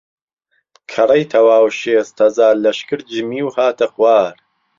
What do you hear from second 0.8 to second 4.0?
کهڕەی تهواو شێست ههزار لەشکر جمی و هاته